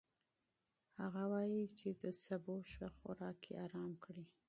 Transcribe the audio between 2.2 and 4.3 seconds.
سبو ښه خوراک يې ارام کړی.